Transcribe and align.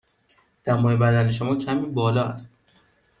دمای 0.63 0.95
بدن 0.95 1.31
شما 1.31 1.55
کمی 1.55 1.85
بالا 1.85 2.23
است. 2.23 2.57